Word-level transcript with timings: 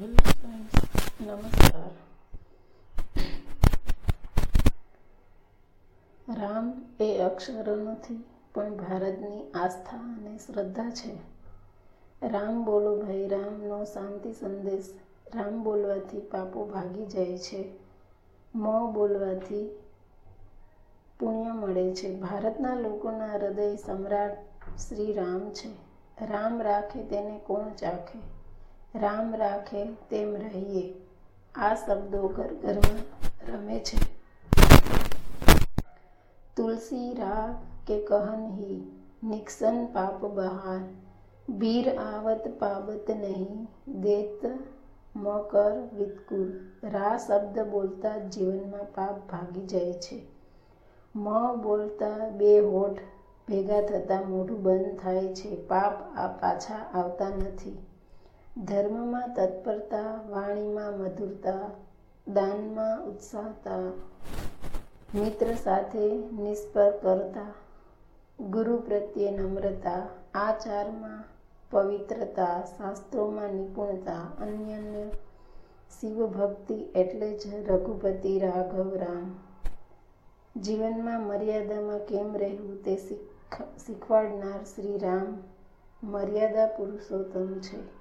Hello 0.00 0.14
friends 0.14 0.82
નમસ્કાર. 1.20 1.90
રામ 6.34 6.86
એ 7.00 7.18
અક્ષરો 7.18 7.76
નથી 7.76 8.24
પણ 8.54 8.76
ભારતની 8.76 9.50
આસ્થા 9.50 9.96
અને 9.96 10.38
શ્રદ્ધા 10.38 10.90
છે. 10.90 11.16
રામ 12.26 12.64
બોલો 12.64 12.96
ભાઈ, 12.96 13.28
રામનો 13.28 13.84
શાંતિ 13.84 14.32
સંદેશ. 14.32 14.84
રામ 15.34 15.64
બોલવાથી 15.64 16.20
પાપો 16.20 16.66
ભાગી 16.66 17.06
જાય 17.06 17.38
છે. 17.38 17.72
મ 18.54 18.92
બોલવાથી 18.92 19.78
પુણ્ય 21.18 21.52
મળે 21.52 21.94
છે. 21.94 22.20
ભારતના 22.20 22.74
લોકોના 22.74 23.32
હૃદય 23.32 23.76
સમ્રાટ 23.76 24.38
શ્રી 24.78 25.12
રામ 25.12 25.50
છે. 25.50 25.68
રામ 26.26 26.62
રાખે 26.62 27.02
તેને 27.02 27.40
કોણ 27.46 27.74
ચાખે? 27.74 28.39
રામ 28.94 29.34
રાખે 29.34 29.84
તેમ 29.84 30.36
રહીએ. 30.36 30.94
આ 31.54 31.74
શબ્દો 31.74 32.28
ઘર 32.28 32.54
ઘરમાં 32.54 33.02
રમે 33.52 33.78
છે. 33.78 33.98
તુલસી 36.56 37.14
રા 37.14 37.62
કે 37.86 38.04
કહન 38.04 38.46
હી, 38.46 38.90
નિક્સન 39.24 39.86
પાપ 39.86 40.24
બહાર. 40.24 40.80
બીર 41.48 41.96
આવત 41.96 42.48
પાબત 42.58 43.10
નહીં, 43.10 43.68
દેત 44.00 44.40
મકર 45.16 45.72
વિતકુલ. 45.94 46.52
રા 46.82 47.18
શબ્દ 47.18 47.58
બોલતા 47.58 48.18
જીવનમાં 48.18 48.84
પાપ 48.84 49.30
ભાગી 49.30 49.66
જાય 49.66 49.92
છે. 49.92 50.26
મ 51.16 51.56
બોલતા 51.62 52.28
બે 52.28 52.60
હોઠ 52.60 52.98
ભેગા 53.48 53.80
થતાં 53.80 54.28
મોઢું 54.28 54.62
બંધ 54.62 54.98
થાય 54.98 55.34
છે. 55.34 55.56
પાપ 55.56 56.16
આ 56.16 56.26
પાછા 56.26 56.74
આવતા 56.74 57.28
નથી. 57.28 57.78
ધર્મમાં 58.56 59.34
તત્પરતા, 59.34 60.20
વાણીમાં 60.28 60.98
મધુરતા, 60.98 61.70
દાનમાં 62.26 63.04
ઉત્સાહતા, 63.04 63.92
મિત્ર 65.14 65.54
સાથે 65.54 66.16
નિષ્ફળ 66.16 66.90
કરતા 66.90 67.54
ગુરુ 68.40 68.76
પ્રત્યે 68.76 69.30
નમ્રતા, 69.30 70.06
આચારમાં 70.34 71.24
પવિત્રતા, 71.70 72.62
શાસ્ત્રોમાં 72.78 73.48
નિપુણતા, 73.48 74.20
અન્યને 74.40 75.10
શિવભક્તિ 76.00 76.74
એટલે 76.74 77.38
જ 77.38 77.54
રઘુપતિ, 77.68 78.38
રાઘવ, 78.38 78.94
રામ. 78.94 79.38
જીવનમાં 80.60 81.20
મર્યાદામાં 81.20 81.98
કેમ 81.98 82.36
રહેવું 82.36 82.84
તે 82.84 82.96
શીખવાડનાર 83.86 84.64
શ્રી 84.64 84.98
રામ 84.98 85.38
મર્યાદા 86.02 86.66
પુરુષોત્તમ 86.66 87.58
છે. 87.58 87.99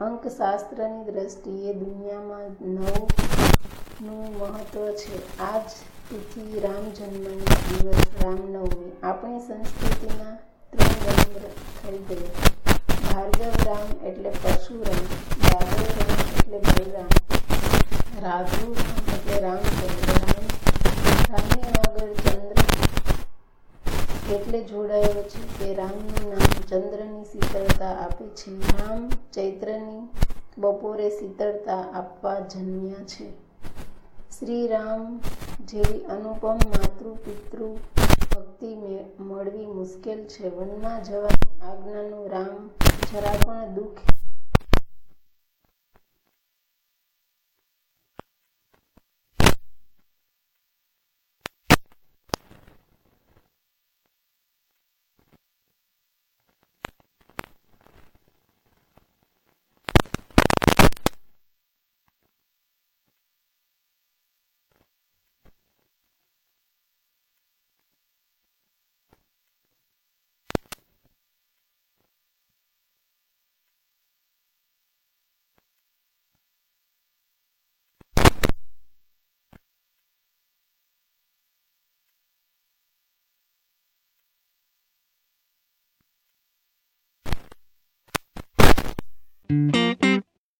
અંકશાસ્ત્રની 0.00 1.04
દ્રષ્ટિએ 1.04 1.72
દુનિયામાં 1.72 2.48
નવનું 2.60 4.32
મહત્વ 4.38 4.86
છે. 4.92 5.18
આજ 5.38 5.68
તિથિ 6.08 6.60
રામ 6.60 6.84
જન્મનો 6.90 7.34
દિવસ 7.68 8.02
રામનવમી. 8.22 8.92
આપણી 9.02 9.40
સંસ્કૃતિના 9.40 10.34
ત્રણ 10.72 10.98
રામ 11.04 11.20
થઈ 11.82 12.00
ગયા. 12.08 12.50
ભાર્ગવ 13.04 13.54
રામ 13.66 13.88
એટલે 14.06 14.30
પરશુરામ 14.30 15.02
યાદવ 15.44 15.88
રામ 15.98 16.12
એટલે 16.32 16.58
બલરામ 16.58 17.10
રાઘુ 18.22 18.66
રામ 18.74 19.14
એટલે 19.14 19.40
રામચંદ્ર 19.40 20.10
રામ 20.10 20.46
રામની 21.30 21.72
આગળ 21.82 22.12
ચંદ્ર 22.24 22.58
એટલે 24.32 24.60
જોડાયો 24.62 25.22
છે 25.22 25.42
કે 25.58 25.74
રામનું 25.74 26.28
નામ 26.30 26.54
ચંદ્રની 26.68 27.24
શીતળતા 27.24 27.90
આપે 27.90 28.24
છે. 28.28 28.50
રામ 28.78 29.08
ચૈત્રની 29.08 30.08
બપોરે 30.58 31.10
શીતળતા 31.10 31.80
આપવા 31.92 32.40
જન્મ્યા 32.40 33.04
છે. 33.04 33.30
શ્રી 34.38 34.66
રામ 34.68 35.20
જેવી 35.64 36.04
અનુપમ 36.04 36.48
માતૃ 36.48 37.14
પિતૃ 37.14 37.76
ભક્તિ 38.34 38.74
મળવી 39.20 39.66
મુશ્કેલ 39.66 40.24
છે. 40.24 40.56
વનમાં 40.56 41.04
જવાની 41.04 41.60
આજ્ઞાનું 41.62 42.30
રામ 42.30 42.70
જરા 43.12 43.32
પણ 43.46 43.74
દુઃખ 43.74 44.23